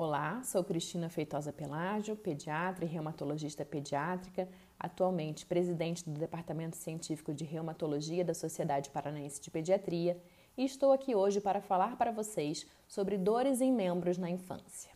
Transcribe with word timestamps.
Olá, 0.00 0.40
sou 0.44 0.62
Cristina 0.62 1.08
Feitosa 1.08 1.52
Pelágio, 1.52 2.14
pediatra 2.14 2.84
e 2.84 2.88
reumatologista 2.88 3.64
pediátrica, 3.64 4.48
atualmente 4.78 5.44
presidente 5.44 6.08
do 6.08 6.20
Departamento 6.20 6.76
Científico 6.76 7.34
de 7.34 7.42
Reumatologia 7.42 8.24
da 8.24 8.32
Sociedade 8.32 8.90
Paranaense 8.90 9.40
de 9.40 9.50
Pediatria, 9.50 10.16
e 10.56 10.64
estou 10.64 10.92
aqui 10.92 11.16
hoje 11.16 11.40
para 11.40 11.60
falar 11.60 11.96
para 11.96 12.12
vocês 12.12 12.64
sobre 12.86 13.18
dores 13.18 13.60
em 13.60 13.72
membros 13.72 14.18
na 14.18 14.30
infância. 14.30 14.92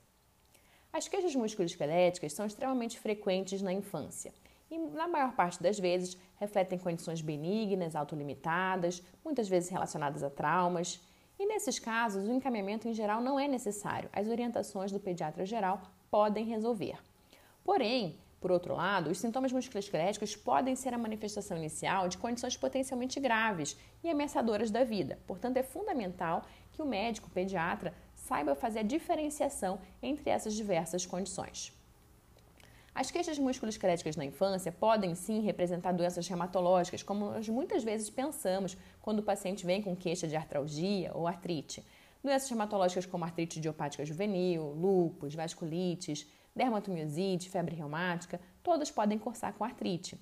As 0.93 1.09
queixas 1.09 1.35
musculoesqueléticas 1.35 2.33
são 2.33 2.47
extremamente 2.47 3.01
frequentes 3.01 3.61
na 3.61 3.73
infância 3.73 4.33
e, 4.71 4.79
na 4.79 5.09
maior 5.09 5.35
parte 5.35 5.61
das 5.61 5.81
vezes, 5.81 6.17
refletem 6.37 6.79
condições 6.79 7.21
benignas, 7.21 7.97
autolimitadas, 7.97 9.03
muitas 9.25 9.49
vezes 9.49 9.69
relacionadas 9.69 10.23
a 10.23 10.31
traumas 10.31 11.01
e 11.43 11.47
nesses 11.47 11.77
casos, 11.81 12.29
o 12.29 12.33
encaminhamento 12.33 12.87
em 12.87 12.95
geral 12.95 13.21
não 13.21 13.39
é 13.39 13.49
necessário. 13.49 14.09
As 14.13 14.29
orientações 14.29 14.93
do 14.93 15.01
pediatra 15.01 15.45
geral 15.45 15.83
podem 16.09 16.45
resolver. 16.45 16.97
Porém, 17.65 18.17
por 18.41 18.53
outro 18.53 18.77
lado, 18.77 19.11
os 19.11 19.19
sintomas 19.19 19.51
musculoesqueléticos 19.51 20.37
podem 20.37 20.77
ser 20.77 20.95
a 20.95 20.99
manifestação 20.99 21.57
inicial 21.57 22.07
de 22.07 22.17
condições 22.17 22.57
potencialmente 22.57 23.19
graves 23.19 23.77
e 24.05 24.09
ameaçadoras 24.09 24.71
da 24.71 24.85
vida. 24.85 25.19
Portanto, 25.27 25.57
é 25.57 25.65
fundamental 25.65 26.43
que 26.71 26.81
o 26.81 26.87
médico 26.87 27.27
o 27.27 27.31
pediatra 27.33 27.93
saiba 28.15 28.55
fazer 28.55 28.79
a 28.79 28.85
diferenciação 28.85 29.81
entre 30.01 30.31
essas 30.31 30.55
diversas 30.55 31.05
condições. 31.05 31.73
As 32.95 33.11
queixas 33.11 33.39
musculoesqueléticas 33.39 34.17
na 34.17 34.25
infância 34.25 34.71
podem 34.71 35.15
sim 35.15 35.41
representar 35.41 35.93
doenças 35.93 36.29
reumatológicas, 36.29 37.03
como 37.03 37.31
nós 37.31 37.49
muitas 37.49 37.83
vezes 37.83 38.11
pensamos 38.11 38.77
quando 39.01 39.21
o 39.21 39.23
paciente 39.23 39.65
vem 39.65 39.81
com 39.81 39.97
queixa 39.97 40.29
de 40.29 40.37
artralgia 40.37 41.11
ou 41.15 41.27
artrite. 41.27 41.85
Doenças 42.23 42.51
reumatológicas 42.51 43.07
como 43.07 43.25
artrite 43.25 43.59
idiopática 43.59 44.05
juvenil, 44.05 44.75
lúpus, 44.75 45.35
vasculites, 45.35 46.27
dermatomiosite, 46.55 47.49
febre 47.49 47.75
reumática, 47.75 48.39
todas 48.63 48.91
podem 48.91 49.19
cursar 49.19 49.55
com 49.55 49.65
artrite. 49.65 50.21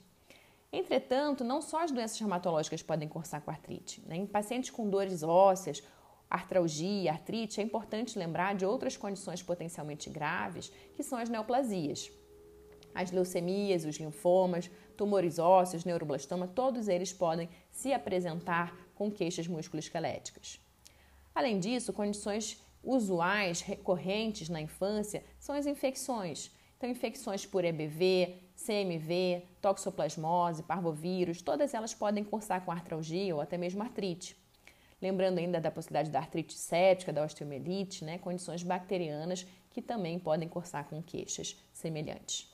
Entretanto, 0.72 1.42
não 1.42 1.60
só 1.60 1.82
as 1.82 1.90
doenças 1.90 2.20
reumatológicas 2.20 2.84
podem 2.84 3.08
cursar 3.08 3.42
com 3.42 3.50
artrite. 3.50 4.00
Né? 4.06 4.16
Em 4.16 4.26
pacientes 4.26 4.70
com 4.70 4.88
dores 4.88 5.24
ósseas, 5.24 5.82
artralgia, 6.30 7.10
artrite, 7.10 7.60
é 7.60 7.64
importante 7.64 8.16
lembrar 8.16 8.54
de 8.54 8.64
outras 8.64 8.96
condições 8.96 9.42
potencialmente 9.42 10.08
graves, 10.08 10.68
que 10.94 11.02
são 11.02 11.18
as 11.18 11.28
neoplasias. 11.28 12.08
As 12.94 13.10
leucemias, 13.10 13.84
os 13.84 13.96
linfomas, 13.96 14.70
tumores 14.96 15.38
ósseos, 15.38 15.84
neuroblastoma, 15.84 16.46
todos 16.46 16.88
eles 16.88 17.12
podem 17.12 17.48
se 17.70 17.92
apresentar 17.92 18.76
com 18.94 19.10
queixas 19.10 19.46
musculoesqueléticas. 19.46 20.60
Além 21.34 21.58
disso, 21.58 21.92
condições 21.92 22.60
usuais 22.82 23.60
recorrentes 23.60 24.48
na 24.48 24.60
infância 24.60 25.22
são 25.38 25.54
as 25.54 25.66
infecções. 25.66 26.50
Então, 26.76 26.88
infecções 26.88 27.44
por 27.44 27.64
EBV, 27.64 28.38
CMV, 28.56 29.42
toxoplasmose, 29.60 30.62
parvovírus, 30.62 31.42
todas 31.42 31.74
elas 31.74 31.94
podem 31.94 32.24
cursar 32.24 32.64
com 32.64 32.72
artralgia 32.72 33.34
ou 33.34 33.40
até 33.40 33.56
mesmo 33.56 33.82
artrite. 33.82 34.36
Lembrando 35.00 35.38
ainda 35.38 35.60
da 35.60 35.70
possibilidade 35.70 36.10
da 36.10 36.18
artrite 36.18 36.54
séptica, 36.54 37.12
da 37.12 37.24
osteomielite, 37.24 38.04
né, 38.04 38.18
condições 38.18 38.62
bacterianas 38.62 39.46
que 39.70 39.80
também 39.80 40.18
podem 40.18 40.48
cursar 40.48 40.84
com 40.88 41.02
queixas 41.02 41.56
semelhantes. 41.72 42.49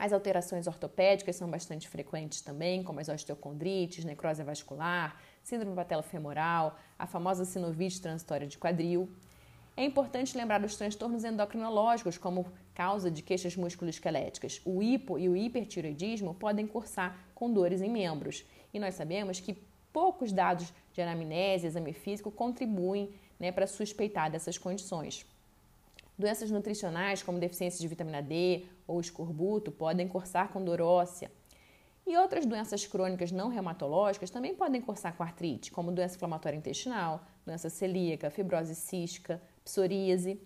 As 0.00 0.14
alterações 0.14 0.66
ortopédicas 0.66 1.36
são 1.36 1.50
bastante 1.50 1.86
frequentes 1.86 2.40
também, 2.40 2.82
como 2.82 3.00
as 3.00 3.10
osteocondrites, 3.10 4.02
necrose 4.02 4.42
vascular, 4.42 5.20
síndrome 5.42 5.76
patelofemoral, 5.76 6.78
a 6.98 7.06
famosa 7.06 7.44
sinovite 7.44 8.00
transitória 8.00 8.46
de 8.46 8.56
quadril. 8.56 9.10
É 9.76 9.84
importante 9.84 10.38
lembrar 10.38 10.58
dos 10.58 10.74
transtornos 10.74 11.22
endocrinológicos 11.22 12.16
como 12.16 12.50
causa 12.72 13.10
de 13.10 13.20
queixas 13.20 13.54
musculoesqueléticas. 13.58 14.62
O 14.64 14.82
hipo 14.82 15.18
e 15.18 15.28
o 15.28 15.36
hipertiroidismo 15.36 16.32
podem 16.32 16.66
cursar 16.66 17.14
com 17.34 17.52
dores 17.52 17.82
em 17.82 17.90
membros. 17.90 18.42
E 18.72 18.78
nós 18.78 18.94
sabemos 18.94 19.38
que 19.38 19.62
poucos 19.92 20.32
dados 20.32 20.72
de 20.94 21.02
anamnese, 21.02 21.66
exame 21.66 21.92
físico 21.92 22.30
contribuem 22.30 23.10
né, 23.38 23.52
para 23.52 23.66
suspeitar 23.66 24.30
dessas 24.30 24.56
condições. 24.56 25.26
Doenças 26.20 26.50
nutricionais, 26.50 27.22
como 27.22 27.38
deficiência 27.38 27.80
de 27.80 27.88
vitamina 27.88 28.22
D 28.22 28.66
ou 28.90 29.00
escorbuto, 29.00 29.70
podem 29.70 30.08
cursar 30.08 30.48
com 30.48 30.64
dor 30.64 30.80
óssea. 30.80 31.30
E 32.06 32.16
outras 32.16 32.44
doenças 32.44 32.86
crônicas 32.86 33.30
não 33.30 33.48
reumatológicas 33.48 34.30
também 34.30 34.54
podem 34.54 34.80
cursar 34.80 35.16
com 35.16 35.22
artrite, 35.22 35.70
como 35.70 35.92
doença 35.92 36.16
inflamatória 36.16 36.56
intestinal, 36.56 37.24
doença 37.46 37.70
celíaca, 37.70 38.30
fibrose 38.30 38.74
cística, 38.74 39.40
psoríase. 39.64 40.40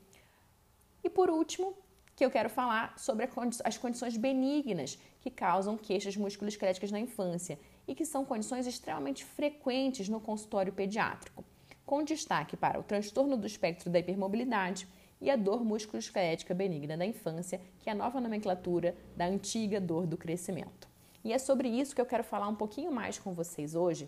E 1.02 1.08
por 1.08 1.30
último, 1.30 1.76
que 2.16 2.24
eu 2.24 2.30
quero 2.30 2.48
falar 2.48 2.98
sobre 2.98 3.28
as 3.64 3.78
condições 3.78 4.16
benignas 4.16 4.98
que 5.20 5.30
causam 5.30 5.76
queixas 5.76 6.16
musculoesqueléticas 6.16 6.92
na 6.92 7.00
infância 7.00 7.58
e 7.88 7.94
que 7.94 8.04
são 8.04 8.24
condições 8.24 8.66
extremamente 8.66 9.24
frequentes 9.24 10.08
no 10.08 10.20
consultório 10.20 10.72
pediátrico, 10.72 11.44
com 11.84 12.04
destaque 12.04 12.56
para 12.56 12.78
o 12.78 12.82
transtorno 12.82 13.36
do 13.36 13.46
espectro 13.46 13.90
da 13.90 13.98
hipermobilidade, 13.98 14.86
e 15.24 15.30
a 15.30 15.36
dor 15.36 15.64
musculoesquelética 15.64 16.52
benigna 16.52 16.98
da 16.98 17.06
infância, 17.06 17.58
que 17.78 17.88
é 17.88 17.92
a 17.92 17.94
nova 17.94 18.20
nomenclatura 18.20 18.94
da 19.16 19.24
antiga 19.24 19.80
dor 19.80 20.06
do 20.06 20.18
crescimento. 20.18 20.86
E 21.24 21.32
é 21.32 21.38
sobre 21.38 21.66
isso 21.66 21.94
que 21.94 22.00
eu 22.00 22.04
quero 22.04 22.22
falar 22.22 22.46
um 22.46 22.54
pouquinho 22.54 22.92
mais 22.92 23.18
com 23.18 23.32
vocês 23.32 23.74
hoje, 23.74 24.06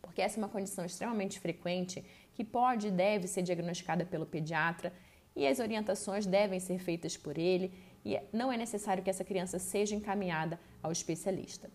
porque 0.00 0.22
essa 0.22 0.38
é 0.38 0.40
uma 0.40 0.48
condição 0.48 0.84
extremamente 0.84 1.40
frequente 1.40 2.04
que 2.34 2.44
pode 2.44 2.86
e 2.86 2.90
deve 2.92 3.26
ser 3.26 3.42
diagnosticada 3.42 4.04
pelo 4.04 4.24
pediatra 4.24 4.92
e 5.34 5.44
as 5.44 5.58
orientações 5.58 6.24
devem 6.24 6.60
ser 6.60 6.78
feitas 6.78 7.16
por 7.16 7.36
ele 7.36 7.72
e 8.04 8.16
não 8.32 8.52
é 8.52 8.56
necessário 8.56 9.02
que 9.02 9.10
essa 9.10 9.24
criança 9.24 9.58
seja 9.58 9.96
encaminhada 9.96 10.60
ao 10.80 10.92
especialista. 10.92 11.68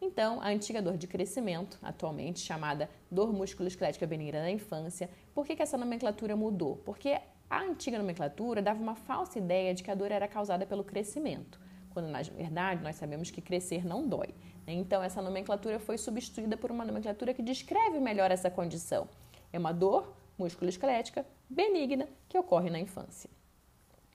Então, 0.00 0.40
a 0.40 0.50
antiga 0.50 0.80
dor 0.80 0.96
de 0.96 1.08
crescimento, 1.08 1.80
atualmente 1.82 2.38
chamada 2.38 2.88
dor 3.10 3.32
musculoesquelética 3.32 4.06
benigna 4.06 4.38
da 4.38 4.50
infância, 4.50 5.10
por 5.34 5.44
que, 5.44 5.56
que 5.56 5.62
essa 5.62 5.76
nomenclatura 5.76 6.36
mudou? 6.36 6.76
Porque 6.84 7.20
a 7.54 7.62
antiga 7.62 7.98
nomenclatura 7.98 8.60
dava 8.60 8.82
uma 8.82 8.96
falsa 8.96 9.38
ideia 9.38 9.72
de 9.72 9.82
que 9.82 9.90
a 9.90 9.94
dor 9.94 10.10
era 10.10 10.26
causada 10.26 10.66
pelo 10.66 10.82
crescimento, 10.82 11.60
quando 11.90 12.08
na 12.08 12.20
verdade 12.22 12.82
nós 12.82 12.96
sabemos 12.96 13.30
que 13.30 13.40
crescer 13.40 13.86
não 13.86 14.08
dói. 14.08 14.34
Né? 14.66 14.72
Então, 14.72 15.02
essa 15.02 15.22
nomenclatura 15.22 15.78
foi 15.78 15.96
substituída 15.96 16.56
por 16.56 16.70
uma 16.72 16.84
nomenclatura 16.84 17.32
que 17.32 17.42
descreve 17.42 18.00
melhor 18.00 18.30
essa 18.32 18.50
condição. 18.50 19.08
É 19.52 19.58
uma 19.58 19.72
dor 19.72 20.16
musculoesquelética 20.36 21.24
benigna 21.48 22.08
que 22.28 22.36
ocorre 22.36 22.70
na 22.70 22.80
infância. 22.80 23.30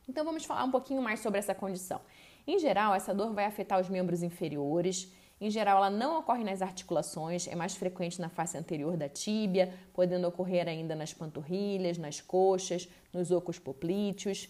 Então, 0.08 0.26
vamos 0.26 0.44
falar 0.44 0.66
um 0.66 0.72
pouquinho 0.72 1.02
mais 1.02 1.22
sobre 1.22 1.40
essa 1.40 1.56
condição. 1.56 2.02
Em 2.46 2.60
geral, 2.60 2.94
essa 2.94 3.14
dor 3.14 3.32
vai 3.32 3.46
afetar 3.46 3.80
os 3.80 3.88
membros 3.88 4.22
inferiores, 4.22 5.14
em 5.42 5.50
geral, 5.50 5.78
ela 5.78 5.90
não 5.90 6.20
ocorre 6.20 6.44
nas 6.44 6.62
articulações, 6.62 7.48
é 7.48 7.56
mais 7.56 7.76
frequente 7.76 8.20
na 8.20 8.28
face 8.28 8.58
anterior 8.58 8.98
da 8.98 9.08
tíbia, 9.08 9.74
podendo 9.94 10.28
ocorrer 10.28 10.68
ainda 10.68 10.96
nas 10.96 11.14
panturrilhas, 11.14 11.98
nas 11.98 12.20
coxas, 12.20 12.90
nos 13.14 13.32
ocos 13.32 13.58
poplíteos. 13.58 14.50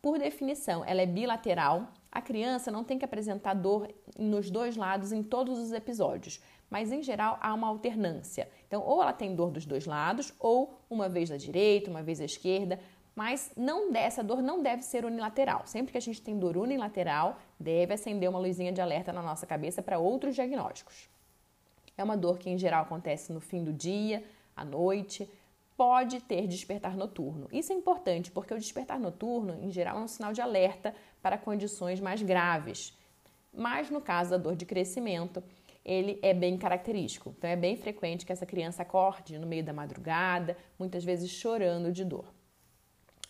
Por 0.00 0.18
definição, 0.18 0.84
ela 0.84 1.02
é 1.02 1.06
bilateral. 1.06 1.88
A 2.12 2.22
criança 2.22 2.70
não 2.70 2.84
tem 2.84 2.96
que 2.96 3.04
apresentar 3.04 3.54
dor 3.54 3.92
nos 4.16 4.50
dois 4.50 4.76
lados 4.76 5.10
em 5.10 5.22
todos 5.22 5.58
os 5.58 5.72
episódios, 5.72 6.40
mas 6.70 6.92
em 6.92 7.02
geral 7.02 7.36
há 7.40 7.52
uma 7.52 7.66
alternância. 7.66 8.48
Então, 8.68 8.82
ou 8.82 9.02
ela 9.02 9.12
tem 9.12 9.34
dor 9.34 9.50
dos 9.50 9.66
dois 9.66 9.84
lados, 9.84 10.32
ou 10.38 10.78
uma 10.88 11.08
vez 11.08 11.32
à 11.32 11.36
direita, 11.36 11.90
uma 11.90 12.02
vez 12.04 12.20
à 12.20 12.24
esquerda, 12.24 12.78
mas 13.14 13.52
não 13.56 13.94
essa 13.94 14.22
dor 14.22 14.42
não 14.42 14.62
deve 14.62 14.82
ser 14.82 15.04
unilateral. 15.04 15.62
Sempre 15.66 15.92
que 15.92 15.98
a 15.98 16.00
gente 16.00 16.20
tem 16.20 16.38
dor 16.38 16.56
unilateral, 16.56 17.38
deve 17.58 17.94
acender 17.94 18.28
uma 18.28 18.38
luzinha 18.38 18.72
de 18.72 18.80
alerta 18.80 19.12
na 19.12 19.22
nossa 19.22 19.46
cabeça 19.46 19.82
para 19.82 19.98
outros 19.98 20.34
diagnósticos. 20.34 21.08
É 21.96 22.02
uma 22.02 22.16
dor 22.16 22.38
que 22.38 22.50
em 22.50 22.58
geral 22.58 22.82
acontece 22.82 23.32
no 23.32 23.40
fim 23.40 23.62
do 23.62 23.72
dia, 23.72 24.24
à 24.56 24.64
noite, 24.64 25.30
pode 25.76 26.20
ter 26.20 26.46
despertar 26.46 26.96
noturno. 26.96 27.48
Isso 27.52 27.72
é 27.72 27.76
importante 27.76 28.30
porque 28.30 28.52
o 28.52 28.58
despertar 28.58 28.98
noturno, 28.98 29.58
em 29.62 29.70
geral, 29.70 29.98
é 29.98 30.00
um 30.00 30.08
sinal 30.08 30.32
de 30.32 30.40
alerta 30.40 30.94
para 31.22 31.38
condições 31.38 32.00
mais 32.00 32.20
graves. 32.22 32.96
Mas 33.52 33.90
no 33.90 34.00
caso 34.00 34.30
da 34.30 34.36
dor 34.36 34.56
de 34.56 34.66
crescimento, 34.66 35.42
ele 35.84 36.18
é 36.22 36.34
bem 36.34 36.56
característico. 36.56 37.32
Então 37.36 37.48
é 37.48 37.56
bem 37.56 37.76
frequente 37.76 38.26
que 38.26 38.32
essa 38.32 38.46
criança 38.46 38.82
acorde 38.82 39.38
no 39.38 39.46
meio 39.46 39.62
da 39.62 39.72
madrugada, 39.72 40.56
muitas 40.76 41.04
vezes 41.04 41.30
chorando 41.30 41.92
de 41.92 42.04
dor. 42.04 42.26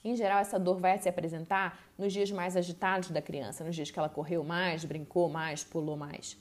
Em 0.05 0.15
geral, 0.15 0.39
essa 0.39 0.59
dor 0.59 0.79
vai 0.79 0.99
se 0.99 1.09
apresentar 1.09 1.81
nos 1.97 2.13
dias 2.13 2.31
mais 2.31 2.57
agitados 2.57 3.11
da 3.11 3.23
criança, 3.23 3.65
nos 3.65 3.75
dias 3.75 3.91
que 3.91 3.99
ela 3.99 4.09
correu 4.09 4.45
mais, 4.45 4.85
brincou 4.85 5.31
mais, 5.31 5.65
pulou 5.65 5.97
mais. 5.97 6.37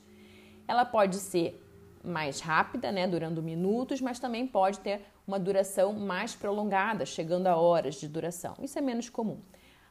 Ela 0.68 0.84
pode 0.84 1.16
ser 1.16 1.60
mais 2.04 2.42
rápida, 2.42 2.92
né, 2.92 3.08
durando 3.08 3.42
minutos, 3.42 4.02
mas 4.02 4.20
também 4.20 4.46
pode 4.46 4.80
ter 4.80 5.02
uma 5.26 5.40
duração 5.40 5.94
mais 5.94 6.36
prolongada, 6.36 7.06
chegando 7.06 7.48
a 7.48 7.56
horas 7.56 7.96
de 7.96 8.10
duração. 8.10 8.54
Isso 8.62 8.78
é 8.78 8.82
menos 8.82 9.10
comum. 9.10 9.40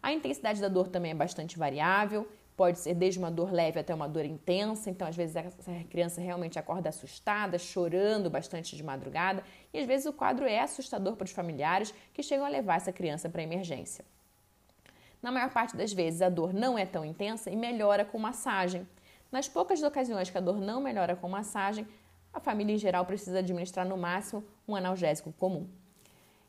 A 0.03 0.13
intensidade 0.13 0.61
da 0.61 0.69
dor 0.69 0.89
também 0.89 1.13
é 1.13 1.15
bastante 1.15 1.59
variável 1.59 2.29
Pode 2.57 2.79
ser 2.79 2.95
desde 2.95 3.19
uma 3.19 3.31
dor 3.31 3.51
leve 3.51 3.81
até 3.81 3.95
uma 3.95 4.09
dor 4.09 4.25
intensa, 4.25 4.91
então 4.91 5.09
às 5.09 5.17
vezes 5.17 5.37
essa 5.37 5.73
criança 5.89 6.21
realmente 6.21 6.59
acorda 6.59 6.91
assustada, 6.91 7.59
chorando 7.59 8.29
bastante 8.29 8.77
de 8.77 8.83
madrugada, 8.83 9.43
e 9.73 9.79
às 9.79 9.87
vezes 9.87 10.07
o 10.07 10.13
quadro 10.13 10.45
é 10.47 10.61
assustador 10.61 11.17
para 11.17 11.25
os 11.25 11.31
familiares 11.31 11.95
que 12.13 12.23
chegam 12.23 12.45
a 12.45 12.49
levar 12.49 12.77
essa 12.77 12.93
criança 12.93 13.29
para 13.29 13.41
a 13.41 13.45
emergência. 13.45 14.05
Na 15.23 15.31
maior 15.31 15.51
parte 15.51 15.77
das 15.77 15.93
vezes, 15.93 16.21
a 16.21 16.29
dor 16.29 16.53
não 16.53 16.77
é 16.77 16.85
tão 16.85 17.05
intensa 17.05 17.49
e 17.49 17.57
melhora 17.57 18.05
com 18.05 18.19
massagem. 18.19 18.87
Nas 19.31 19.49
poucas 19.49 19.83
ocasiões 19.83 20.29
que 20.29 20.37
a 20.37 20.41
dor 20.41 20.61
não 20.61 20.81
melhora 20.81 21.15
com 21.15 21.29
massagem, 21.29 21.87
a 22.33 22.41
família 22.41 22.75
em 22.75 22.79
geral 22.79 23.07
precisa 23.07 23.39
administrar 23.39 23.87
no 23.87 23.97
máximo 23.97 24.45
um 24.67 24.75
analgésico 24.75 25.33
comum. 25.33 25.69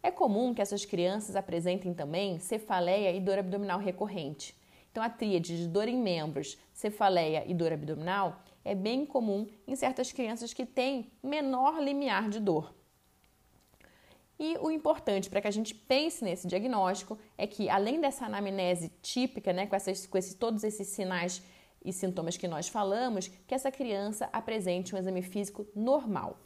É 0.02 0.10
comum 0.12 0.54
que 0.54 0.62
essas 0.62 0.84
crianças 0.84 1.36
apresentem 1.36 1.94
também 1.94 2.40
cefaleia 2.40 3.12
e 3.12 3.22
dor 3.22 3.38
abdominal 3.38 3.80
recorrente. 3.80 4.56
Então, 4.94 5.02
a 5.02 5.10
tríade 5.10 5.58
de 5.58 5.68
dor 5.68 5.88
em 5.88 5.98
membros, 5.98 6.56
cefaleia 6.72 7.44
e 7.48 7.54
dor 7.56 7.74
abdominal 7.74 8.44
é 8.64 8.76
bem 8.76 9.08
comum 9.08 9.48
em 9.68 9.76
certas 9.76 10.12
crianças 10.12 10.54
que 10.54 10.68
têm 10.68 11.12
menor 11.24 11.82
limiar 11.82 12.30
de 12.30 12.40
dor. 12.40 12.72
E 14.40 14.56
o 14.62 14.70
importante 14.70 15.32
para 15.32 15.42
que 15.42 15.48
a 15.48 15.52
gente 15.52 15.74
pense 15.74 16.24
nesse 16.24 16.48
diagnóstico 16.48 17.18
é 17.36 17.48
que, 17.48 17.70
além 17.70 18.00
dessa 18.00 18.28
anamnese 18.28 18.92
típica, 19.02 19.52
né, 19.52 19.66
com, 19.66 19.76
essas, 19.76 20.06
com 20.06 20.16
esse, 20.16 20.36
todos 20.36 20.64
esses 20.64 20.90
sinais 20.90 21.42
e 21.84 21.92
sintomas 21.92 22.38
que 22.38 22.48
nós 22.48 22.68
falamos, 22.68 23.30
que 23.48 23.56
essa 23.56 23.72
criança 23.72 24.30
apresente 24.32 24.94
um 24.94 25.00
exame 25.00 25.24
físico 25.24 25.66
normal. 25.76 26.38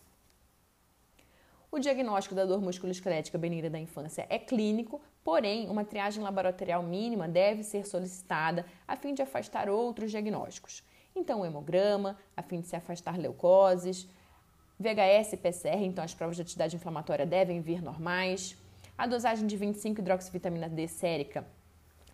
O 1.70 1.80
diagnóstico 1.80 2.34
da 2.34 2.46
dor 2.46 2.62
musculoesquelética 2.62 3.38
benigna 3.38 3.70
da 3.70 3.78
infância 3.78 4.26
é 4.30 4.40
clínico, 4.40 5.02
porém, 5.22 5.70
uma 5.70 5.84
triagem 5.84 6.24
laboratorial 6.24 6.82
mínima 6.82 7.28
deve 7.28 7.62
ser 7.62 7.86
solicitada 7.86 8.66
a 8.88 8.96
fim 8.96 9.14
de 9.14 9.22
afastar 9.22 9.70
outros 9.70 10.10
diagnósticos. 10.10 10.82
Então, 11.14 11.42
o 11.42 11.46
hemograma, 11.46 12.18
a 12.38 12.42
fim 12.42 12.62
de 12.62 12.68
se 12.68 12.76
afastar 12.76 13.18
leucoses, 13.18 14.08
VHS 14.80 15.34
e 15.34 15.38
PCR, 15.38 15.84
então 15.84 16.04
as 16.04 16.14
provas 16.14 16.38
de 16.38 16.42
atividade 16.42 16.76
inflamatória 16.76 17.26
devem 17.26 17.60
vir 17.60 17.82
normais. 17.82 18.56
A 18.98 19.06
dosagem 19.06 19.46
de 19.46 19.58
25 19.58 20.00
hidroxivitamina 20.00 20.70
D 20.70 20.88
sérica 20.88 21.46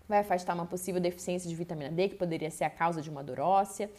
vai 0.08 0.20
afastar 0.20 0.56
uma 0.56 0.66
possível 0.66 1.00
deficiência 1.00 1.48
de 1.48 1.56
vitamina 1.56 1.92
D, 1.92 2.10
que 2.10 2.16
poderia 2.16 2.50
ser 2.50 2.64
a 2.64 2.70
causa 2.70 3.02
de 3.02 3.10
uma 3.10 3.24
dor 3.24 3.40
óssea. 3.40 3.90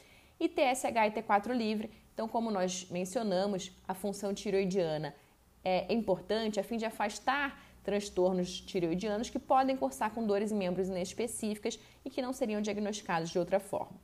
E 0.41 0.49
TSH 0.49 0.85
e 0.85 1.11
T4 1.23 1.53
livre. 1.53 1.91
Então, 2.13 2.27
como 2.27 2.51
nós 2.51 2.89
mencionamos, 2.91 3.71
a 3.87 3.95
função 3.95 4.35
tiroidiana 4.35 5.15
é 5.65 5.93
importante 5.93 6.61
a 6.61 6.65
fim 6.65 6.77
de 6.77 6.85
afastar 6.85 7.63
transtornos 7.83 8.61
tiroidianos 8.61 9.31
que 9.31 9.39
podem 9.39 9.77
cursar 9.77 10.11
com 10.11 10.27
dores 10.27 10.51
em 10.51 10.57
membros 10.57 10.89
inespecíficas 10.89 11.79
e 12.05 12.11
que 12.11 12.23
não 12.23 12.33
seriam 12.33 12.61
diagnosticados 12.61 13.31
de 13.31 13.39
outra 13.39 13.61
forma. 13.61 13.99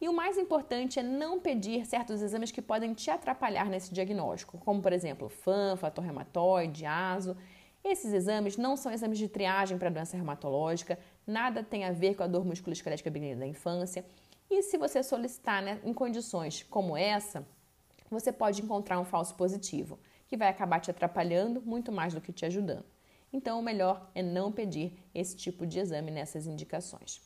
E 0.00 0.08
o 0.08 0.12
mais 0.12 0.36
importante 0.36 1.00
é 1.00 1.02
não 1.02 1.40
pedir 1.40 1.86
certos 1.86 2.20
exames 2.20 2.50
que 2.50 2.60
podem 2.60 2.92
te 2.92 3.10
atrapalhar 3.10 3.66
nesse 3.66 3.92
diagnóstico, 3.92 4.58
como 4.58 4.80
por 4.82 4.92
exemplo 4.92 5.28
FAM, 5.28 5.76
fator 5.76 6.04
reumatoide, 6.04 6.84
ASO. 6.84 7.36
Esses 7.82 8.12
exames 8.12 8.56
não 8.56 8.76
são 8.76 8.92
exames 8.92 9.18
de 9.18 9.28
triagem 9.28 9.78
para 9.78 9.88
doença 9.88 10.16
reumatológica, 10.16 10.98
nada 11.26 11.62
tem 11.62 11.84
a 11.84 11.92
ver 11.92 12.14
com 12.14 12.22
a 12.22 12.26
dor 12.26 12.44
musculoesquelética 12.44 13.10
benigna 13.10 13.40
da 13.40 13.46
infância. 13.46 14.04
E 14.50 14.62
se 14.62 14.76
você 14.76 15.02
solicitar 15.02 15.62
né, 15.62 15.80
em 15.82 15.94
condições 15.94 16.62
como 16.64 16.96
essa, 16.96 17.46
você 18.10 18.30
pode 18.32 18.62
encontrar 18.62 19.00
um 19.00 19.04
falso 19.04 19.34
positivo, 19.34 19.98
que 20.26 20.36
vai 20.36 20.48
acabar 20.48 20.80
te 20.80 20.90
atrapalhando 20.90 21.60
muito 21.62 21.92
mais 21.92 22.14
do 22.14 22.20
que 22.20 22.32
te 22.32 22.44
ajudando. 22.44 22.84
Então, 23.32 23.58
o 23.58 23.62
melhor 23.62 24.10
é 24.14 24.22
não 24.22 24.50
pedir 24.52 24.98
esse 25.14 25.36
tipo 25.36 25.66
de 25.66 25.78
exame 25.78 26.10
nessas 26.10 26.46
indicações. 26.46 27.20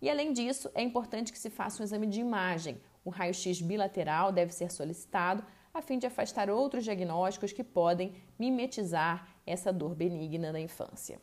E 0.00 0.10
além 0.10 0.32
disso, 0.32 0.70
é 0.74 0.82
importante 0.82 1.32
que 1.32 1.38
se 1.38 1.48
faça 1.48 1.80
um 1.80 1.84
exame 1.84 2.06
de 2.06 2.20
imagem. 2.20 2.80
O 3.04 3.10
raio-x 3.10 3.60
bilateral 3.60 4.32
deve 4.32 4.52
ser 4.52 4.70
solicitado 4.70 5.44
a 5.72 5.80
fim 5.80 5.98
de 5.98 6.06
afastar 6.06 6.50
outros 6.50 6.84
diagnósticos 6.84 7.52
que 7.52 7.64
podem 7.64 8.14
mimetizar 8.38 9.28
essa 9.46 9.72
dor 9.72 9.94
benigna 9.94 10.52
da 10.52 10.60
infância. 10.60 11.20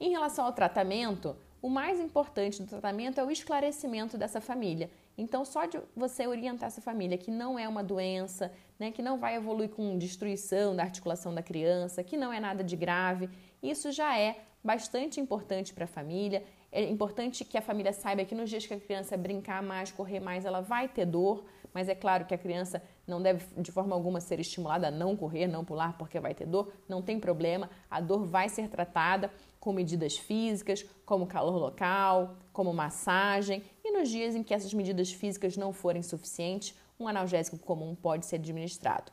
Em 0.00 0.10
relação 0.10 0.46
ao 0.46 0.52
tratamento, 0.52 1.36
o 1.60 1.68
mais 1.68 2.00
importante 2.00 2.60
do 2.60 2.68
tratamento 2.68 3.20
é 3.20 3.24
o 3.24 3.30
esclarecimento 3.30 4.18
dessa 4.18 4.40
família. 4.40 4.90
Então, 5.16 5.44
só 5.44 5.66
de 5.66 5.78
você 5.94 6.26
orientar 6.26 6.68
essa 6.68 6.80
família 6.80 7.18
que 7.18 7.30
não 7.30 7.58
é 7.58 7.68
uma 7.68 7.84
doença, 7.84 8.52
né, 8.78 8.90
que 8.90 9.02
não 9.02 9.18
vai 9.18 9.36
evoluir 9.36 9.68
com 9.68 9.98
destruição 9.98 10.74
da 10.74 10.82
articulação 10.82 11.34
da 11.34 11.42
criança, 11.42 12.02
que 12.02 12.16
não 12.16 12.32
é 12.32 12.40
nada 12.40 12.64
de 12.64 12.76
grave, 12.76 13.28
isso 13.62 13.92
já 13.92 14.18
é 14.18 14.40
bastante 14.64 15.20
importante 15.20 15.74
para 15.74 15.84
a 15.84 15.88
família. 15.88 16.44
É 16.70 16.82
importante 16.88 17.44
que 17.44 17.58
a 17.58 17.62
família 17.62 17.92
saiba 17.92 18.24
que 18.24 18.34
nos 18.34 18.48
dias 18.48 18.66
que 18.66 18.72
a 18.72 18.80
criança 18.80 19.16
brincar 19.16 19.62
mais, 19.62 19.90
correr 19.90 20.20
mais, 20.20 20.44
ela 20.44 20.60
vai 20.60 20.88
ter 20.88 21.04
dor, 21.04 21.44
mas 21.74 21.88
é 21.88 21.94
claro 21.94 22.24
que 22.24 22.34
a 22.34 22.38
criança 22.38 22.82
não 23.06 23.20
deve 23.20 23.44
de 23.60 23.72
forma 23.72 23.94
alguma 23.94 24.20
ser 24.20 24.40
estimulada 24.40 24.88
a 24.88 24.90
não 24.90 25.16
correr, 25.16 25.46
não 25.46 25.64
pular 25.64 25.96
porque 25.98 26.18
vai 26.20 26.34
ter 26.34 26.46
dor, 26.46 26.72
não 26.88 27.02
tem 27.02 27.18
problema. 27.18 27.68
A 27.90 28.00
dor 28.00 28.24
vai 28.24 28.48
ser 28.48 28.68
tratada 28.68 29.30
com 29.58 29.72
medidas 29.72 30.16
físicas, 30.16 30.84
como 31.04 31.26
calor 31.26 31.56
local, 31.56 32.36
como 32.52 32.72
massagem, 32.72 33.62
nos 34.02 34.10
dias 34.10 34.34
em 34.34 34.42
que 34.42 34.52
essas 34.52 34.74
medidas 34.74 35.12
físicas 35.12 35.56
não 35.56 35.72
forem 35.72 36.02
suficientes, 36.02 36.74
um 36.98 37.06
analgésico 37.06 37.56
comum 37.56 37.94
pode 37.94 38.26
ser 38.26 38.36
administrado. 38.36 39.12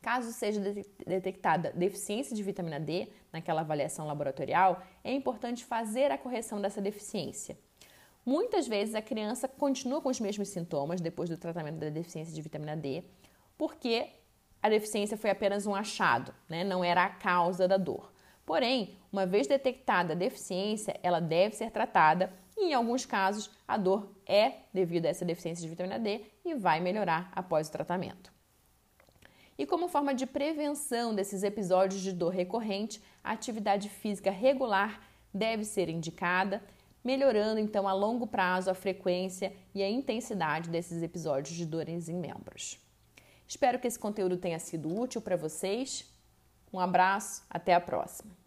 Caso 0.00 0.32
seja 0.32 0.58
detectada 1.06 1.70
deficiência 1.70 2.34
de 2.34 2.42
vitamina 2.42 2.80
D 2.80 3.08
naquela 3.30 3.60
avaliação 3.60 4.06
laboratorial, 4.06 4.82
é 5.02 5.12
importante 5.12 5.64
fazer 5.64 6.10
a 6.10 6.16
correção 6.16 6.60
dessa 6.62 6.80
deficiência. 6.80 7.58
Muitas 8.24 8.66
vezes 8.66 8.94
a 8.94 9.02
criança 9.02 9.46
continua 9.46 10.00
com 10.00 10.08
os 10.08 10.18
mesmos 10.18 10.48
sintomas 10.48 11.02
depois 11.02 11.28
do 11.28 11.36
tratamento 11.36 11.76
da 11.76 11.90
deficiência 11.90 12.34
de 12.34 12.40
vitamina 12.40 12.74
D, 12.74 13.04
porque 13.58 14.08
a 14.62 14.70
deficiência 14.70 15.18
foi 15.18 15.28
apenas 15.28 15.66
um 15.66 15.74
achado, 15.74 16.34
né? 16.48 16.64
não 16.64 16.82
era 16.82 17.04
a 17.04 17.10
causa 17.10 17.68
da 17.68 17.76
dor. 17.76 18.14
Porém, 18.46 18.96
uma 19.12 19.26
vez 19.26 19.46
detectada 19.46 20.14
a 20.14 20.16
deficiência, 20.16 20.98
ela 21.02 21.20
deve 21.20 21.54
ser 21.54 21.70
tratada 21.70 22.32
em 22.64 22.74
alguns 22.74 23.06
casos, 23.06 23.50
a 23.66 23.76
dor 23.76 24.14
é 24.26 24.52
devido 24.72 25.06
a 25.06 25.08
essa 25.08 25.24
deficiência 25.24 25.62
de 25.62 25.68
vitamina 25.68 25.98
D 25.98 26.22
e 26.44 26.54
vai 26.54 26.80
melhorar 26.80 27.30
após 27.34 27.68
o 27.68 27.72
tratamento. 27.72 28.32
E 29.56 29.64
como 29.66 29.88
forma 29.88 30.14
de 30.14 30.26
prevenção 30.26 31.14
desses 31.14 31.42
episódios 31.42 32.00
de 32.00 32.12
dor 32.12 32.30
recorrente, 32.30 33.02
a 33.22 33.32
atividade 33.32 33.88
física 33.88 34.30
regular 34.30 35.00
deve 35.32 35.64
ser 35.64 35.88
indicada, 35.88 36.62
melhorando 37.04 37.60
então 37.60 37.86
a 37.86 37.92
longo 37.92 38.26
prazo 38.26 38.70
a 38.70 38.74
frequência 38.74 39.54
e 39.74 39.82
a 39.82 39.88
intensidade 39.88 40.70
desses 40.70 41.02
episódios 41.02 41.56
de 41.56 41.66
dores 41.66 42.08
em 42.08 42.14
membros. 42.14 42.78
Espero 43.46 43.78
que 43.78 43.86
esse 43.86 43.98
conteúdo 43.98 44.36
tenha 44.36 44.58
sido 44.58 44.92
útil 44.98 45.20
para 45.20 45.36
vocês. 45.36 46.10
Um 46.72 46.80
abraço, 46.80 47.44
até 47.48 47.74
a 47.74 47.80
próxima! 47.80 48.43